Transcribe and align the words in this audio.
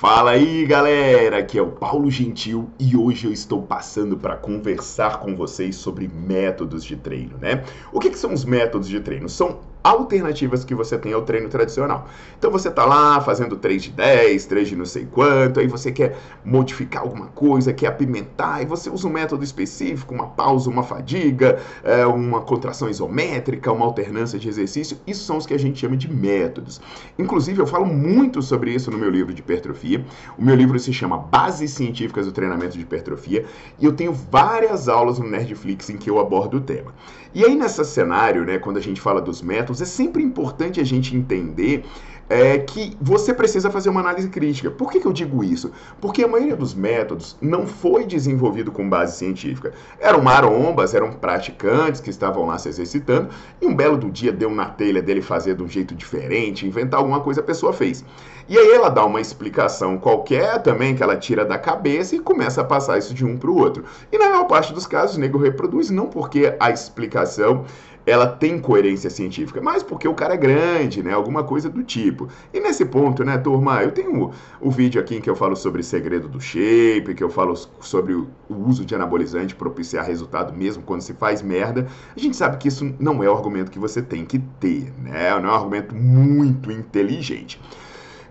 Fala 0.00 0.30
aí, 0.30 0.64
galera! 0.64 1.38
Aqui 1.38 1.58
é 1.58 1.60
o 1.60 1.72
Paulo 1.72 2.08
Gentil 2.08 2.70
e 2.78 2.96
hoje 2.96 3.26
eu 3.26 3.32
estou 3.32 3.62
passando 3.62 4.16
para 4.16 4.36
conversar 4.36 5.18
com 5.18 5.34
vocês 5.34 5.74
sobre 5.74 6.06
métodos 6.06 6.84
de 6.84 6.94
treino, 6.94 7.36
né? 7.36 7.64
O 7.92 7.98
que, 7.98 8.08
que 8.08 8.16
são 8.16 8.32
os 8.32 8.44
métodos 8.44 8.86
de 8.88 9.00
treino? 9.00 9.28
São 9.28 9.58
alternativas 9.82 10.64
que 10.64 10.74
você 10.74 10.98
tem 10.98 11.12
ao 11.12 11.22
treino 11.22 11.48
tradicional. 11.48 12.08
Então 12.38 12.50
você 12.50 12.70
tá 12.70 12.84
lá 12.84 13.20
fazendo 13.20 13.56
3 13.56 13.82
de 13.82 13.90
10, 13.90 14.46
3 14.46 14.68
de 14.68 14.76
não 14.76 14.84
sei 14.84 15.06
quanto, 15.06 15.60
aí 15.60 15.66
você 15.66 15.92
quer 15.92 16.16
modificar 16.44 17.02
alguma 17.02 17.26
coisa, 17.26 17.72
quer 17.72 17.86
apimentar, 17.86 18.62
e 18.62 18.66
você 18.66 18.90
usa 18.90 19.06
um 19.06 19.10
método 19.10 19.44
específico, 19.44 20.14
uma 20.14 20.26
pausa, 20.26 20.68
uma 20.68 20.82
fadiga, 20.82 21.58
é, 21.82 22.06
uma 22.06 22.40
contração 22.40 22.88
isométrica, 22.88 23.72
uma 23.72 23.84
alternância 23.84 24.38
de 24.38 24.48
exercício. 24.48 24.98
Isso 25.06 25.24
são 25.24 25.36
os 25.36 25.46
que 25.46 25.54
a 25.54 25.58
gente 25.58 25.78
chama 25.78 25.96
de 25.96 26.12
métodos. 26.12 26.80
Inclusive, 27.18 27.60
eu 27.60 27.66
falo 27.66 27.86
muito 27.86 28.42
sobre 28.42 28.72
isso 28.72 28.90
no 28.90 28.98
meu 28.98 29.10
livro 29.10 29.32
de 29.32 29.40
hipertrofia. 29.40 30.04
O 30.38 30.44
meu 30.44 30.54
livro 30.54 30.78
se 30.78 30.92
chama 30.92 31.18
Bases 31.18 31.72
Científicas 31.72 32.26
do 32.26 32.32
Treinamento 32.32 32.76
de 32.76 32.82
Hipertrofia, 32.82 33.44
e 33.78 33.84
eu 33.84 33.92
tenho 33.92 34.12
várias 34.12 34.88
aulas 34.88 35.18
no 35.18 35.28
Nerdflix 35.28 35.90
em 35.90 35.96
que 35.96 36.10
eu 36.10 36.18
abordo 36.18 36.58
o 36.58 36.60
tema. 36.60 36.92
E 37.34 37.44
aí, 37.44 37.54
nesse 37.54 37.84
cenário, 37.84 38.44
né, 38.44 38.58
quando 38.58 38.78
a 38.78 38.80
gente 38.80 39.00
fala 39.00 39.20
dos 39.20 39.42
métodos, 39.42 39.67
é 39.80 39.84
sempre 39.84 40.22
importante 40.22 40.80
a 40.80 40.84
gente 40.84 41.16
entender 41.16 41.84
é 42.28 42.58
que 42.58 42.96
você 43.00 43.32
precisa 43.32 43.70
fazer 43.70 43.88
uma 43.88 44.00
análise 44.00 44.28
crítica. 44.28 44.70
Por 44.70 44.90
que, 44.90 45.00
que, 45.00 45.06
eu 45.06 45.12
digo 45.12 45.42
isso? 45.42 45.72
Porque 46.00 46.22
a 46.22 46.28
maioria 46.28 46.56
dos 46.56 46.74
métodos 46.74 47.36
não 47.40 47.66
foi 47.66 48.04
desenvolvido 48.04 48.70
com 48.70 48.88
base 48.88 49.16
científica. 49.16 49.72
Eram 49.98 50.20
marombas, 50.20 50.94
eram 50.94 51.12
praticantes 51.12 52.00
que 52.00 52.10
estavam 52.10 52.46
lá 52.46 52.58
se 52.58 52.68
exercitando 52.68 53.30
e 53.60 53.66
um 53.66 53.74
belo 53.74 53.96
do 53.96 54.10
dia 54.10 54.32
deu 54.32 54.50
na 54.50 54.66
telha 54.66 55.00
dele 55.00 55.22
fazer 55.22 55.54
de 55.54 55.62
um 55.62 55.68
jeito 55.68 55.94
diferente, 55.94 56.66
inventar 56.66 57.00
alguma 57.00 57.20
coisa, 57.20 57.40
a 57.40 57.44
pessoa 57.44 57.72
fez. 57.72 58.04
E 58.48 58.56
aí 58.56 58.72
ela 58.72 58.88
dá 58.88 59.04
uma 59.04 59.20
explicação 59.20 59.98
qualquer 59.98 60.62
também 60.62 60.94
que 60.94 61.02
ela 61.02 61.16
tira 61.16 61.44
da 61.44 61.58
cabeça 61.58 62.16
e 62.16 62.18
começa 62.18 62.62
a 62.62 62.64
passar 62.64 62.96
isso 62.96 63.12
de 63.12 63.24
um 63.24 63.36
para 63.36 63.50
o 63.50 63.58
outro. 63.58 63.84
E 64.10 64.16
na 64.16 64.30
maior 64.30 64.44
parte 64.44 64.72
dos 64.72 64.86
casos 64.86 65.16
o 65.16 65.20
nego 65.20 65.36
reproduz 65.36 65.90
não 65.90 66.06
porque 66.06 66.54
a 66.58 66.70
explicação 66.70 67.66
ela 68.08 68.26
tem 68.26 68.58
coerência 68.58 69.10
científica, 69.10 69.60
mas 69.60 69.82
porque 69.82 70.08
o 70.08 70.14
cara 70.14 70.34
é 70.34 70.36
grande, 70.36 71.02
né? 71.02 71.12
Alguma 71.12 71.44
coisa 71.44 71.68
do 71.68 71.82
tipo. 71.82 72.28
E 72.52 72.60
nesse 72.60 72.84
ponto, 72.84 73.24
né, 73.24 73.36
turma, 73.38 73.82
eu 73.82 73.92
tenho 73.92 74.24
o, 74.24 74.32
o 74.60 74.70
vídeo 74.70 75.00
aqui 75.00 75.16
em 75.16 75.20
que 75.20 75.28
eu 75.28 75.36
falo 75.36 75.54
sobre 75.54 75.82
segredo 75.82 76.28
do 76.28 76.40
shape, 76.40 77.14
que 77.14 77.22
eu 77.22 77.28
falo 77.28 77.54
sobre 77.80 78.14
o, 78.14 78.28
o 78.48 78.54
uso 78.68 78.84
de 78.84 78.94
anabolizante 78.94 79.54
propiciar 79.54 80.06
resultado 80.06 80.56
mesmo 80.56 80.82
quando 80.82 81.02
se 81.02 81.12
faz 81.14 81.42
merda. 81.42 81.86
A 82.16 82.18
gente 82.18 82.36
sabe 82.36 82.56
que 82.56 82.68
isso 82.68 82.94
não 82.98 83.22
é 83.22 83.28
o 83.28 83.34
argumento 83.34 83.70
que 83.70 83.78
você 83.78 84.00
tem 84.00 84.24
que 84.24 84.38
ter, 84.38 84.92
né? 84.98 85.30
Não 85.40 85.48
é 85.48 85.52
um 85.52 85.56
argumento 85.56 85.94
muito 85.94 86.72
inteligente. 86.72 87.60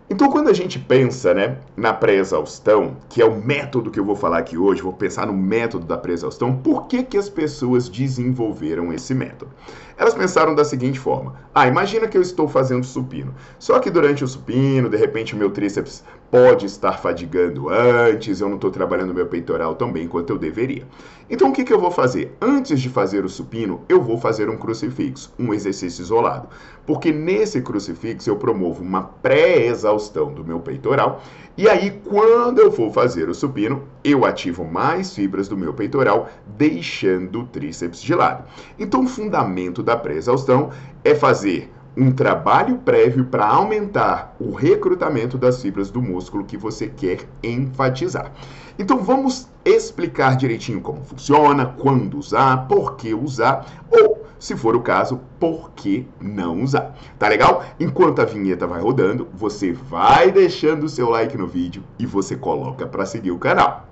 Então, 0.10 0.32
quando 0.32 0.48
a 0.48 0.54
gente 0.54 0.80
pensa 0.80 1.34
né, 1.34 1.58
na 1.76 1.94
pré-exaustão, 1.94 2.96
que 3.10 3.22
é 3.22 3.26
o 3.26 3.36
método 3.36 3.92
que 3.92 4.00
eu 4.00 4.06
vou 4.06 4.16
falar 4.16 4.38
aqui 4.38 4.58
hoje, 4.58 4.82
vou 4.82 4.94
pensar 4.94 5.28
no 5.28 5.34
método 5.34 5.86
da 5.86 5.98
pré-exaustão, 5.98 6.56
por 6.56 6.88
que, 6.88 7.04
que 7.04 7.18
as 7.18 7.28
pessoas 7.28 7.90
desenvolveram 7.90 8.94
esse 8.94 9.14
método? 9.14 9.52
Elas 9.98 10.14
pensaram 10.14 10.56
da 10.56 10.64
seguinte 10.64 10.98
forma: 10.98 11.36
ah, 11.54 11.68
imagina 11.68 12.08
que 12.08 12.18
eu 12.18 12.22
estou 12.22 12.48
fazendo 12.48 12.86
supino. 12.86 13.36
Só 13.60 13.80
que 13.80 13.90
durante 13.90 14.24
o 14.24 14.28
supino, 14.28 14.88
de 14.88 14.96
repente, 14.96 15.36
o 15.36 15.38
meu 15.38 15.50
tríceps 15.50 16.06
pode 16.30 16.66
estar 16.66 16.94
fadigando 17.00 17.70
antes, 17.70 18.42
eu 18.42 18.50
não 18.50 18.56
estou 18.56 18.70
trabalhando 18.70 19.14
meu 19.14 19.28
peitoral 19.28 19.76
tão 19.76 19.92
bem 19.92 20.08
quanto 20.08 20.32
eu 20.32 20.38
deveria. 20.38 20.86
Então, 21.30 21.50
o 21.50 21.54
que, 21.54 21.64
que 21.64 21.74
eu 21.74 21.80
vou 21.80 21.92
fazer? 21.92 22.36
Antes 22.42 22.80
de 22.80 22.90
fazer 22.90 23.26
o 23.26 23.30
supino, 23.30 23.82
eu 23.90 24.02
vou 24.02 24.18
fazer 24.18 24.50
um 24.50 24.58
crucifixo, 24.58 25.34
um 25.38 25.54
exercício 25.54 26.02
isolado. 26.02 26.48
Porque 26.86 27.12
nesse 27.12 27.62
crucifixo 27.62 28.30
eu 28.30 28.38
promovo 28.38 28.82
uma 28.82 29.04
pré-exaustão 29.04 30.34
do 30.34 30.44
meu 30.44 30.60
peitoral. 30.62 31.22
E 31.58 31.68
aí, 31.68 32.00
quando 32.06 32.60
eu 32.60 32.72
for 32.72 32.92
fazer 32.94 33.28
o 33.28 33.36
supino, 33.36 33.84
eu 34.04 34.24
ativo 34.24 34.64
mais 34.64 35.14
fibras 35.14 35.50
do 35.50 35.58
meu 35.58 35.74
peitoral, 35.74 36.30
deixando 36.46 37.42
o 37.42 37.48
tríceps 37.48 38.02
de 38.02 38.16
lado. 38.16 38.46
Então, 38.80 39.04
o 39.04 39.08
fundamento 39.08 39.84
da 39.84 39.98
pré-exaustão 39.98 40.70
é 41.04 41.14
fazer 41.14 41.70
um 41.98 42.12
trabalho 42.12 42.78
prévio 42.78 43.26
para 43.26 43.48
aumentar 43.48 44.36
o 44.40 44.54
recrutamento 44.54 45.36
das 45.36 45.60
fibras 45.60 45.90
do 45.90 46.00
músculo 46.00 46.46
que 46.46 46.56
você 46.56 46.88
quer 46.88 47.28
enfatizar. 47.42 48.32
Então 48.78 49.00
vamos 49.00 49.50
explicar 49.66 50.38
direitinho 50.38 50.80
como 50.80 51.04
funciona, 51.04 51.66
quando 51.66 52.20
usar, 52.20 52.68
por 52.68 52.96
que 52.96 53.16
usar 53.16 53.66
ou, 53.90 54.28
se 54.38 54.56
for 54.56 54.76
o 54.76 54.82
caso, 54.82 55.20
por 55.40 55.72
que 55.72 56.08
não 56.22 56.62
usar. 56.62 56.96
Tá 57.18 57.28
legal? 57.28 57.66
Enquanto 57.80 58.22
a 58.22 58.26
vinheta 58.26 58.68
vai 58.68 58.80
rodando, 58.80 59.28
você 59.34 59.74
vai 59.74 60.32
deixando 60.32 60.84
o 60.84 60.90
seu 60.90 61.10
like 61.10 61.36
no 61.36 61.48
vídeo 61.48 61.84
e 61.98 62.06
você 62.06 62.36
coloca 62.36 62.86
para 62.86 63.08
seguir 63.08 63.32
o 63.32 63.40
canal. 63.40 63.87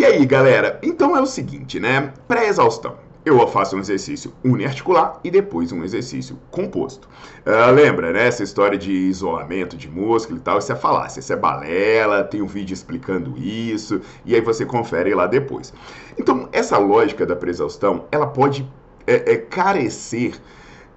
E 0.00 0.04
aí, 0.06 0.24
galera? 0.24 0.78
Então 0.82 1.14
é 1.14 1.20
o 1.20 1.26
seguinte, 1.26 1.78
né? 1.78 2.14
Pré-exaustão. 2.26 2.96
Eu 3.22 3.46
faço 3.46 3.76
um 3.76 3.80
exercício 3.80 4.32
uniarticular 4.42 5.20
e 5.22 5.30
depois 5.30 5.72
um 5.72 5.84
exercício 5.84 6.38
composto. 6.50 7.06
Uh, 7.44 7.70
lembra, 7.70 8.10
né? 8.10 8.26
Essa 8.26 8.42
história 8.42 8.78
de 8.78 8.90
isolamento 8.90 9.76
de 9.76 9.90
músculo 9.90 10.38
e 10.38 10.40
tal, 10.40 10.56
isso 10.56 10.72
é 10.72 10.74
falácia, 10.74 11.20
isso 11.20 11.30
é 11.34 11.36
balela, 11.36 12.24
tem 12.24 12.40
um 12.40 12.46
vídeo 12.46 12.72
explicando 12.72 13.36
isso, 13.36 14.00
e 14.24 14.34
aí 14.34 14.40
você 14.40 14.64
confere 14.64 15.14
lá 15.14 15.26
depois. 15.26 15.70
Então, 16.16 16.48
essa 16.50 16.78
lógica 16.78 17.26
da 17.26 17.36
pré-exaustão, 17.36 18.06
ela 18.10 18.26
pode 18.26 18.66
é, 19.06 19.34
é, 19.34 19.36
carecer 19.36 20.40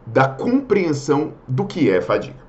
da 0.07 0.29
compreensão 0.29 1.33
do 1.45 1.65
que 1.65 1.91
é 1.91 2.01
fadiga. 2.01 2.42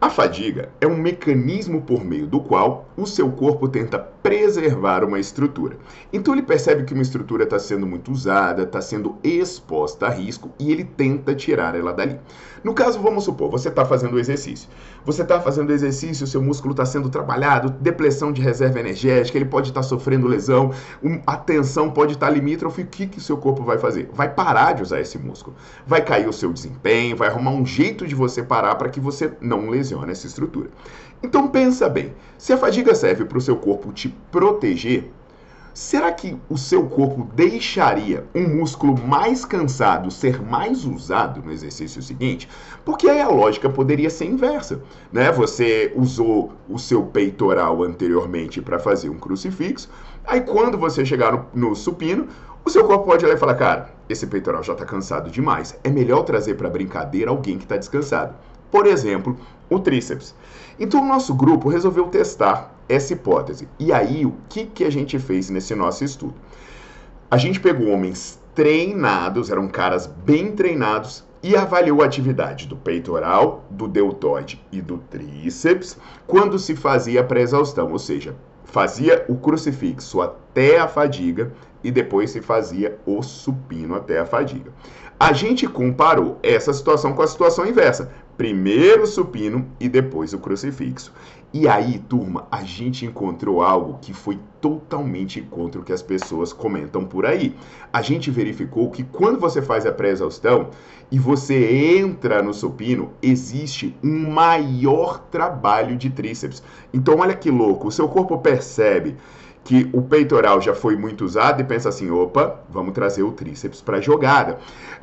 A 0.00 0.08
fadiga 0.08 0.68
é 0.80 0.86
um 0.86 0.96
mecanismo 0.96 1.82
por 1.82 2.04
meio 2.04 2.24
do 2.24 2.38
qual 2.38 2.86
o 2.96 3.04
seu 3.04 3.32
corpo 3.32 3.66
tenta 3.66 3.98
preservar 3.98 5.02
uma 5.02 5.18
estrutura. 5.18 5.76
Então 6.12 6.34
ele 6.34 6.42
percebe 6.42 6.84
que 6.84 6.94
uma 6.94 7.02
estrutura 7.02 7.42
está 7.42 7.58
sendo 7.58 7.84
muito 7.84 8.12
usada, 8.12 8.62
está 8.62 8.80
sendo 8.80 9.16
exposta 9.24 10.06
a 10.06 10.10
risco 10.10 10.52
e 10.56 10.70
ele 10.70 10.84
tenta 10.84 11.34
tirar 11.34 11.74
ela 11.74 11.92
dali. 11.92 12.16
No 12.62 12.74
caso, 12.74 13.00
vamos 13.00 13.24
supor, 13.24 13.50
você 13.50 13.68
está 13.68 13.84
fazendo 13.84 14.18
exercício. 14.18 14.68
Você 15.04 15.22
está 15.22 15.40
fazendo 15.40 15.72
exercício, 15.72 16.26
seu 16.26 16.42
músculo 16.42 16.72
está 16.72 16.84
sendo 16.84 17.08
trabalhado, 17.08 17.70
depressão 17.70 18.32
de 18.32 18.42
reserva 18.42 18.78
energética, 18.78 19.38
ele 19.38 19.44
pode 19.44 19.70
estar 19.70 19.80
tá 19.80 19.86
sofrendo 19.86 20.28
lesão, 20.28 20.72
a 21.26 21.36
tensão 21.36 21.90
pode 21.90 22.12
estar 22.12 22.26
tá 22.26 22.32
limítrofe. 22.32 22.82
O 22.82 22.86
que, 22.86 23.06
que 23.06 23.18
o 23.18 23.22
seu 23.22 23.36
corpo 23.36 23.64
vai 23.64 23.78
fazer? 23.78 24.10
Vai 24.12 24.32
parar 24.32 24.74
de 24.74 24.82
usar 24.82 25.00
esse 25.00 25.18
músculo. 25.18 25.56
Vai 25.86 26.04
cair 26.04 26.28
o 26.28 26.32
seu 26.32 26.52
desempenho, 26.52 27.16
vai 27.16 27.28
arrumar 27.28 27.52
um 27.52 27.66
jeito 27.66 28.06
de 28.06 28.14
você 28.14 28.42
parar 28.42 28.74
para 28.76 28.88
que 28.88 29.00
você 29.00 29.32
não 29.40 29.68
lesione 29.68 29.87
essa 30.10 30.26
estrutura. 30.26 30.70
Então 31.22 31.48
pensa 31.48 31.88
bem, 31.88 32.12
se 32.36 32.52
a 32.52 32.58
fadiga 32.58 32.94
serve 32.94 33.24
para 33.24 33.38
o 33.38 33.40
seu 33.40 33.56
corpo 33.56 33.92
te 33.92 34.08
proteger, 34.30 35.10
será 35.74 36.10
que 36.12 36.36
o 36.48 36.58
seu 36.58 36.86
corpo 36.86 37.28
deixaria 37.34 38.26
um 38.34 38.48
músculo 38.56 38.98
mais 38.98 39.44
cansado 39.44 40.10
ser 40.10 40.42
mais 40.42 40.84
usado 40.84 41.40
no 41.40 41.52
exercício 41.52 42.02
seguinte? 42.02 42.48
Porque 42.84 43.08
aí 43.08 43.20
a 43.20 43.28
lógica 43.28 43.70
poderia 43.70 44.10
ser 44.10 44.24
inversa, 44.24 44.80
né? 45.12 45.30
Você 45.32 45.92
usou 45.94 46.52
o 46.68 46.78
seu 46.78 47.04
peitoral 47.04 47.82
anteriormente 47.82 48.60
para 48.60 48.78
fazer 48.78 49.08
um 49.08 49.18
crucifixo, 49.18 49.88
aí 50.26 50.40
quando 50.40 50.76
você 50.76 51.04
chegar 51.04 51.32
no, 51.54 51.68
no 51.68 51.74
supino, 51.76 52.26
O 52.68 52.70
seu 52.70 52.84
corpo 52.84 53.06
pode 53.06 53.24
olhar 53.24 53.34
e 53.34 53.38
falar, 53.38 53.54
cara, 53.54 53.90
esse 54.10 54.26
peitoral 54.26 54.62
já 54.62 54.74
está 54.74 54.84
cansado 54.84 55.30
demais. 55.30 55.78
É 55.82 55.88
melhor 55.88 56.22
trazer 56.24 56.54
para 56.54 56.68
brincadeira 56.68 57.30
alguém 57.30 57.56
que 57.56 57.64
está 57.64 57.78
descansado. 57.78 58.34
Por 58.70 58.86
exemplo, 58.86 59.36
o 59.68 59.78
tríceps. 59.78 60.34
Então, 60.78 61.02
o 61.02 61.06
nosso 61.06 61.34
grupo 61.34 61.68
resolveu 61.68 62.06
testar 62.06 62.74
essa 62.88 63.12
hipótese. 63.12 63.68
E 63.78 63.92
aí, 63.92 64.24
o 64.24 64.34
que, 64.48 64.64
que 64.66 64.84
a 64.84 64.90
gente 64.90 65.18
fez 65.18 65.50
nesse 65.50 65.74
nosso 65.74 66.04
estudo? 66.04 66.34
A 67.30 67.36
gente 67.36 67.60
pegou 67.60 67.88
homens 67.88 68.40
treinados, 68.54 69.50
eram 69.50 69.68
caras 69.68 70.06
bem 70.06 70.52
treinados, 70.52 71.24
e 71.42 71.56
avaliou 71.56 72.02
a 72.02 72.06
atividade 72.06 72.66
do 72.66 72.76
peitoral, 72.76 73.64
do 73.70 73.86
deltoide 73.86 74.64
e 74.72 74.80
do 74.80 74.98
tríceps 74.98 75.96
quando 76.26 76.58
se 76.58 76.74
fazia 76.74 77.22
pré-exaustão, 77.22 77.92
ou 77.92 77.98
seja, 77.98 78.34
fazia 78.64 79.24
o 79.28 79.36
crucifixo 79.36 80.20
até 80.20 80.78
a 80.78 80.88
fadiga 80.88 81.52
e 81.82 81.90
depois 81.90 82.30
se 82.30 82.40
fazia 82.40 82.98
o 83.06 83.22
supino 83.22 83.94
até 83.94 84.18
a 84.18 84.26
fadiga. 84.26 84.72
A 85.18 85.32
gente 85.32 85.66
comparou 85.66 86.38
essa 86.42 86.72
situação 86.72 87.12
com 87.12 87.22
a 87.22 87.26
situação 87.26 87.66
inversa. 87.66 88.12
Primeiro 88.36 89.02
o 89.02 89.06
supino 89.06 89.66
e 89.80 89.88
depois 89.88 90.32
o 90.32 90.38
crucifixo. 90.38 91.12
E 91.52 91.66
aí, 91.66 91.98
turma, 91.98 92.46
a 92.50 92.62
gente 92.62 93.06
encontrou 93.06 93.62
algo 93.62 93.98
que 94.02 94.12
foi 94.12 94.38
totalmente 94.60 95.40
contra 95.40 95.80
o 95.80 95.84
que 95.84 95.92
as 95.92 96.02
pessoas 96.02 96.52
comentam 96.52 97.04
por 97.04 97.24
aí. 97.24 97.56
A 97.92 98.02
gente 98.02 98.30
verificou 98.30 98.90
que 98.90 99.02
quando 99.02 99.40
você 99.40 99.62
faz 99.62 99.86
a 99.86 99.92
pré-exaustão 99.92 100.68
e 101.10 101.18
você 101.18 101.98
entra 101.98 102.42
no 102.42 102.52
supino, 102.52 103.12
existe 103.22 103.96
um 104.04 104.30
maior 104.30 105.18
trabalho 105.30 105.96
de 105.96 106.10
tríceps. 106.10 106.62
Então, 106.92 107.16
olha 107.18 107.34
que 107.34 107.50
louco, 107.50 107.88
o 107.88 107.92
seu 107.92 108.08
corpo 108.08 108.38
percebe 108.38 109.16
que 109.64 109.88
o 109.92 110.00
peitoral 110.00 110.60
já 110.60 110.74
foi 110.74 110.96
muito 110.96 111.24
usado 111.24 111.60
e 111.60 111.64
pensa 111.64 111.88
assim, 111.88 112.10
opa, 112.10 112.60
vamos 112.70 112.94
trazer 112.94 113.22
o 113.22 113.32
tríceps 113.32 113.80
para 113.80 113.98
a 113.98 114.00
jogada. 114.00 114.58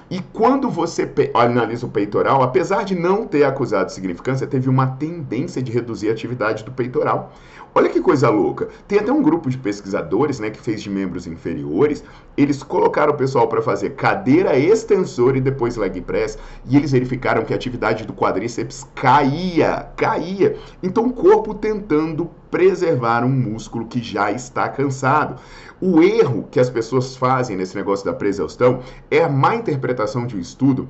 E 0.09 0.19
quando 0.33 0.69
você 0.69 1.09
analisa 1.33 1.85
o 1.85 1.89
peitoral, 1.89 2.43
apesar 2.43 2.83
de 2.83 2.95
não 2.95 3.25
ter 3.25 3.43
acusado 3.43 3.91
significância, 3.91 4.45
teve 4.45 4.69
uma 4.69 4.87
tendência 4.87 5.61
de 5.61 5.71
reduzir 5.71 6.09
a 6.09 6.11
atividade 6.11 6.63
do 6.63 6.71
peitoral. 6.71 7.33
Olha 7.77 7.89
que 7.89 7.99
coisa 7.99 8.29
louca. 8.29 8.69
Tem 8.87 8.99
até 8.99 9.11
um 9.11 9.21
grupo 9.21 9.49
de 9.49 9.57
pesquisadores, 9.57 10.39
né, 10.39 10.49
que 10.49 10.61
fez 10.61 10.81
de 10.81 10.89
membros 10.89 11.27
inferiores. 11.27 12.05
Eles 12.37 12.63
colocaram 12.63 13.11
o 13.11 13.17
pessoal 13.17 13.49
para 13.49 13.61
fazer 13.61 13.95
cadeira 13.95 14.57
extensor 14.57 15.35
e 15.35 15.41
depois 15.41 15.75
leg 15.75 15.99
press, 15.99 16.37
e 16.65 16.77
eles 16.77 16.93
verificaram 16.93 17.43
que 17.43 17.51
a 17.51 17.55
atividade 17.57 18.05
do 18.05 18.13
quadríceps 18.13 18.87
caía, 18.95 19.89
caía. 19.97 20.55
Então 20.81 21.07
o 21.07 21.11
corpo 21.11 21.53
tentando 21.53 22.31
preservar 22.55 23.25
um 23.25 23.29
músculo 23.29 23.85
que 23.85 24.01
já 24.01 24.31
está 24.31 24.69
cansado. 24.69 25.35
O 25.81 26.01
erro 26.01 26.47
que 26.49 26.57
as 26.57 26.69
pessoas 26.69 27.17
fazem 27.17 27.57
nesse 27.57 27.75
negócio 27.75 28.05
da 28.05 28.13
pré-exaustão 28.13 28.79
é 29.11 29.21
a 29.21 29.27
má 29.27 29.57
interpretação 29.57 30.25
de 30.25 30.37
um 30.37 30.39
estudo 30.39 30.87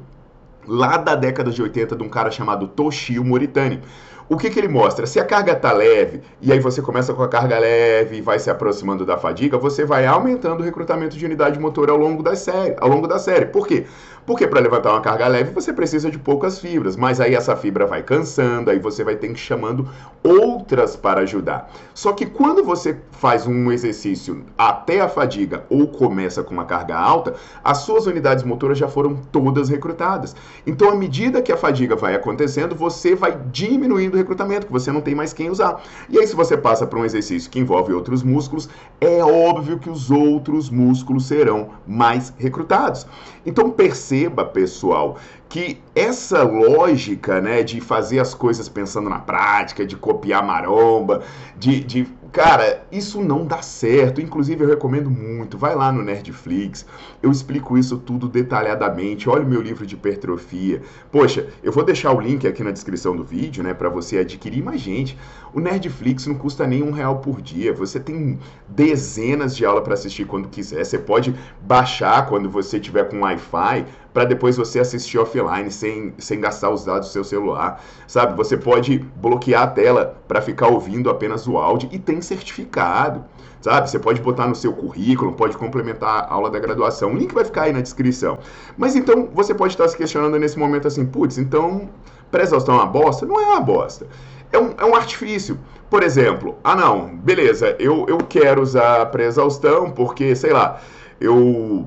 lá 0.67 0.95
da 0.97 1.15
década 1.15 1.50
de 1.50 1.59
80 1.59 1.95
de 1.95 2.03
um 2.03 2.07
cara 2.07 2.29
chamado 2.29 2.67
Toshio 2.67 3.25
Moritani. 3.25 3.81
O 4.29 4.38
que, 4.38 4.51
que 4.51 4.59
ele 4.59 4.67
mostra? 4.67 5.07
Se 5.07 5.19
a 5.19 5.25
carga 5.25 5.53
está 5.53 5.71
leve 5.71 6.21
e 6.39 6.51
aí 6.51 6.59
você 6.59 6.83
começa 6.83 7.15
com 7.15 7.23
a 7.23 7.27
carga 7.27 7.57
leve 7.57 8.17
e 8.17 8.21
vai 8.21 8.38
se 8.38 8.50
aproximando 8.51 9.03
da 9.03 9.17
fadiga, 9.17 9.57
você 9.57 9.83
vai 9.85 10.06
aumentando 10.06 10.62
o 10.62 10.63
recrutamento 10.63 11.17
de 11.17 11.25
unidade 11.25 11.59
motor 11.59 11.89
ao 11.89 11.97
longo 11.97 12.21
da 12.21 12.35
série. 12.35 12.75
Ao 12.79 12.88
longo 12.88 13.07
da 13.07 13.17
série. 13.17 13.47
Por 13.47 13.67
quê? 13.67 13.85
Porque 14.25 14.48
para 14.48 14.60
levantar 14.60 14.92
uma 14.92 15.01
carga 15.01 15.27
leve 15.27 15.51
você 15.51 15.72
precisa 15.72 16.10
de 16.10 16.18
poucas 16.18 16.57
fibras, 16.57 16.95
mas 16.95 17.22
aí 17.22 17.36
essa 17.36 17.56
fibra 17.56 17.86
vai 17.86 18.01
cansando, 18.01 18.72
aí 18.72 18.80
você 18.80 19.04
vai 19.04 19.16
ter 19.16 19.27
que 19.27 19.33
ir 19.33 19.38
chamando 19.38 19.88
outras 20.24 20.95
para 20.95 21.22
ajudar. 21.22 21.72
Só 21.94 22.12
que 22.12 22.25
quando 22.25 22.63
você 22.63 22.98
faz 23.12 23.45
um 23.45 23.72
exercício 23.72 24.44
até 24.57 25.00
a 25.00 25.07
fadiga 25.07 25.63
ou 25.69 25.88
começa 25.88 26.44
com 26.44 26.54
uma 26.54 26.66
carga 26.66 26.98
alta, 26.98 27.36
as 27.63 27.80
suas 27.80 28.07
unidades 28.07 28.44
motoras 28.44 28.80
já 28.80 28.88
foram 28.88 29.16
todas 29.31 29.69
recrutadas. 29.69 30.36
Então, 30.66 30.89
à 30.89 30.95
medida 30.95 31.42
que 31.42 31.51
a 31.51 31.57
fadiga 31.57 31.95
vai 31.95 32.16
acontecendo, 32.16 32.75
você 32.75 33.13
vai 33.13 33.38
diminuindo 33.51 34.16
o 34.16 34.18
recrutamento, 34.18 34.66
que 34.66 34.74
você 34.74 34.92
não 34.92 35.01
tem 35.01 35.13
mais 35.13 35.33
quem 35.33 35.51
usar. 35.51 35.81
E 36.10 36.18
aí, 36.18 36.25
se 36.25 36.36
você 36.36 36.57
passa 36.57 36.88
para 36.88 36.98
um 36.98 37.06
exercício 37.06 37.50
que 37.50 37.60
envolve 37.60 37.94
outros 37.94 38.24
músculos, 38.24 38.68
é 39.00 39.24
óbvio 39.24 39.77
que 39.77 39.89
os 39.89 40.10
outros 40.10 40.69
músculos 40.69 41.27
serão 41.27 41.69
mais 41.86 42.33
recrutados. 42.39 43.06
Então, 43.45 43.69
perceba 43.69 44.14
perceba, 44.15 44.45
pessoal, 44.45 45.17
que 45.50 45.77
essa 45.94 46.44
lógica, 46.44 47.41
né, 47.41 47.63
de 47.63 47.81
fazer 47.81 48.19
as 48.19 48.33
coisas 48.33 48.69
pensando 48.69 49.09
na 49.09 49.19
prática, 49.19 49.85
de 49.85 49.95
copiar 49.95 50.44
maromba, 50.45 51.21
de, 51.57 51.81
de 51.81 52.07
Cara, 52.35 52.85
isso 52.91 53.21
não 53.21 53.45
dá 53.45 53.62
certo. 53.62 54.19
Inclusive, 54.19 54.62
eu 54.62 54.67
recomendo 54.67 55.09
muito. 55.09 55.57
Vai 55.57 55.73
lá 55.73 55.89
no 55.89 56.03
Nerdflix. 56.03 56.85
Eu 57.23 57.31
explico 57.31 57.77
isso 57.77 57.97
tudo 57.97 58.27
detalhadamente. 58.27 59.29
Olha 59.29 59.44
o 59.44 59.47
meu 59.47 59.62
livro 59.62 59.85
de 59.85 59.95
hipertrofia. 59.95 60.81
Poxa, 61.09 61.47
eu 61.63 61.71
vou 61.71 61.81
deixar 61.81 62.12
o 62.12 62.19
link 62.19 62.45
aqui 62.45 62.62
na 62.62 62.71
descrição 62.71 63.15
do 63.15 63.23
vídeo, 63.23 63.63
né, 63.63 63.73
para 63.73 63.88
você 63.88 64.17
adquirir. 64.17 64.62
Mas, 64.62 64.81
gente, 64.81 65.17
o 65.53 65.62
Nerdflix 65.62 66.27
não 66.27 66.35
custa 66.35 66.67
nem 66.67 66.83
um 66.83 66.91
real 66.91 67.19
por 67.19 67.41
dia. 67.41 67.71
Você 67.71 68.01
tem 68.01 68.38
dezenas 68.67 69.56
de 69.56 69.65
aulas 69.65 69.85
para 69.85 69.94
assistir 69.94 70.25
quando 70.25 70.50
quiser. 70.50 70.83
Você 70.83 71.00
pode 71.00 71.33
baixar 71.62 72.27
quando 72.27 72.50
você 72.50 72.81
tiver 72.81 73.06
com 73.06 73.21
Wi-Fi 73.21 73.85
para 74.15 74.23
depois 74.23 74.56
você 74.56 74.79
assistir 74.79 75.17
offline 75.17 75.69
sem, 75.69 76.13
sem 76.17 76.39
gastar 76.39 76.69
os 76.69 76.85
dados 76.85 77.09
do 77.09 77.12
seu 77.12 77.23
celular, 77.25 77.83
sabe? 78.07 78.33
Você 78.38 78.56
pode 78.56 79.00
bloquear 79.17 79.63
a 79.63 79.67
tela 79.67 80.15
para 80.25 80.41
ficar 80.41 80.69
ouvindo 80.69 81.09
apenas 81.09 81.45
o 81.45 81.57
áudio 81.57 81.89
e 81.91 82.00
tem 82.00 82.21
certificado, 82.21 83.25
sabe? 83.59 83.89
Você 83.89 84.00
pode 84.00 84.21
botar 84.21 84.47
no 84.47 84.56
seu 84.56 84.71
currículo, 84.71 85.33
pode 85.33 85.57
complementar 85.57 86.27
a 86.29 86.33
aula 86.33 86.50
da 86.50 86.57
graduação. 86.59 87.12
O 87.12 87.17
link 87.17 87.33
vai 87.33 87.44
ficar 87.44 87.63
aí 87.63 87.73
na 87.73 87.81
descrição. 87.81 88.39
Mas 88.77 88.95
então 88.95 89.27
você 89.33 89.53
pode 89.53 89.73
estar 89.73 89.85
se 89.89 89.97
questionando 89.97 90.39
nesse 90.39 90.57
momento 90.57 90.88
assim, 90.88 91.06
putz, 91.06 91.38
então 91.38 91.89
pré-exaustão 92.31 92.75
é 92.75 92.77
uma 92.77 92.88
bosta? 92.88 93.25
Não 93.25 93.38
é 93.38 93.45
uma 93.47 93.59
bosta. 93.59 94.07
É 94.50 94.57
um, 94.57 94.73
é 94.77 94.85
um 94.85 94.95
artifício. 94.95 95.59
Por 95.89 96.03
exemplo, 96.03 96.57
ah 96.63 96.73
não, 96.73 97.17
beleza, 97.17 97.75
eu, 97.79 98.06
eu 98.07 98.19
quero 98.19 98.62
usar 98.62 99.07
pré-exaustão 99.07 99.91
porque, 99.91 100.33
sei 100.38 100.53
lá, 100.53 100.79
eu 101.19 101.85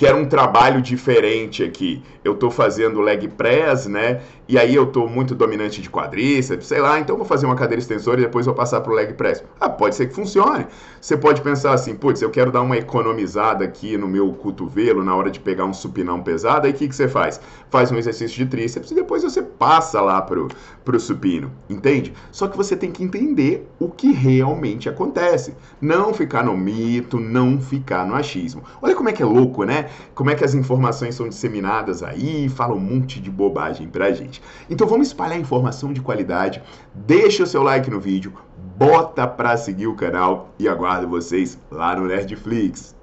quero 0.00 0.16
um 0.16 0.24
trabalho 0.24 0.80
diferente 0.80 1.62
aqui. 1.62 2.02
Eu 2.24 2.32
estou 2.32 2.50
fazendo 2.50 3.02
leg 3.02 3.28
press, 3.28 3.86
né? 3.86 4.22
E 4.48 4.58
aí 4.58 4.74
eu 4.74 4.84
estou 4.84 5.06
muito 5.06 5.34
dominante 5.34 5.82
de 5.82 5.90
quadríceps, 5.90 6.66
sei 6.66 6.80
lá, 6.80 6.98
então 6.98 7.18
vou 7.18 7.26
fazer 7.26 7.44
uma 7.44 7.54
cadeira 7.54 7.82
extensora 7.82 8.18
e 8.18 8.24
depois 8.24 8.46
vou 8.46 8.54
passar 8.54 8.80
para 8.80 8.90
o 8.90 8.94
leg 8.94 9.12
press. 9.12 9.44
Ah, 9.60 9.68
pode 9.68 9.94
ser 9.94 10.06
que 10.06 10.14
funcione. 10.14 10.66
Você 10.98 11.18
pode 11.18 11.42
pensar 11.42 11.74
assim, 11.74 11.94
putz, 11.94 12.22
eu 12.22 12.30
quero 12.30 12.50
dar 12.50 12.62
uma 12.62 12.78
economizada 12.78 13.62
aqui 13.62 13.98
no 13.98 14.08
meu 14.08 14.32
cotovelo 14.32 15.04
na 15.04 15.14
hora 15.14 15.30
de 15.30 15.38
pegar 15.38 15.66
um 15.66 15.74
supinão 15.74 16.22
pesado, 16.22 16.66
aí 16.66 16.72
o 16.72 16.74
que, 16.74 16.88
que 16.88 16.96
você 16.96 17.06
faz? 17.06 17.38
Faz 17.68 17.92
um 17.92 17.96
exercício 17.98 18.38
de 18.38 18.46
tríceps 18.46 18.90
e 18.90 18.94
depois 18.94 19.22
você 19.22 19.42
passa 19.42 20.00
lá 20.00 20.22
pro, 20.22 20.48
pro 20.90 20.98
supino, 20.98 21.52
entende? 21.68 22.12
Só 22.32 22.48
que 22.48 22.56
você 22.56 22.76
tem 22.76 22.90
que 22.90 23.04
entender 23.04 23.70
o 23.78 23.88
que 23.88 24.10
realmente 24.10 24.88
acontece. 24.88 25.54
Não 25.80 26.12
ficar 26.12 26.42
no 26.42 26.56
mito, 26.56 27.20
não 27.20 27.60
ficar 27.60 28.04
no 28.04 28.16
achismo. 28.16 28.64
Olha 28.82 28.96
como 28.96 29.08
é 29.08 29.12
que 29.12 29.22
é 29.22 29.26
louco, 29.26 29.62
né? 29.62 29.88
Como 30.16 30.30
é 30.30 30.34
que 30.34 30.44
as 30.44 30.52
informações 30.52 31.14
são 31.14 31.28
disseminadas 31.28 32.02
aí, 32.02 32.48
falam 32.48 32.76
um 32.76 32.80
monte 32.80 33.20
de 33.20 33.30
bobagem 33.30 33.86
pra 33.88 34.10
gente. 34.10 34.42
Então 34.68 34.86
vamos 34.88 35.06
espalhar 35.06 35.38
informação 35.38 35.92
de 35.92 36.00
qualidade. 36.00 36.60
Deixa 36.92 37.44
o 37.44 37.46
seu 37.46 37.62
like 37.62 37.88
no 37.88 38.00
vídeo, 38.00 38.32
bota 38.76 39.28
para 39.28 39.56
seguir 39.56 39.86
o 39.86 39.94
canal 39.94 40.52
e 40.58 40.66
aguardo 40.66 41.06
vocês 41.06 41.56
lá 41.70 41.94
no 41.94 42.08
Nerdflix. 42.08 42.99